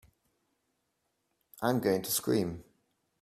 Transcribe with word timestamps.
I'm 1.61 1.79
going 1.79 2.01
to 2.01 2.09
scream! 2.09 2.63